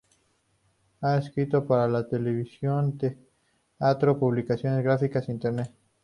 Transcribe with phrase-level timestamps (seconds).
[1.01, 5.71] Ha escrito para televisión, teatro, publicaciones gráficas e Internet.